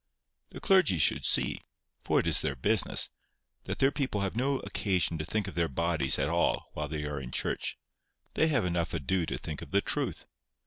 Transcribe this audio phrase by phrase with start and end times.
[0.49, 5.47] The clergy should see—for it is their business—that their people have no occasion to think
[5.47, 7.77] of their bodies at all while they are in church.
[8.33, 10.25] They have enough ado to think of the truth.